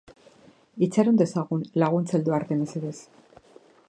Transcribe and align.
Itxaron 0.85 1.19
dezagun 1.21 1.61
laguntza 1.83 2.17
heldu 2.19 2.35
arte, 2.39 2.59
mesedez. 2.63 2.95